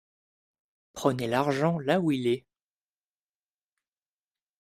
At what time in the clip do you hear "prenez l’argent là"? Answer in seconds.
0.93-1.99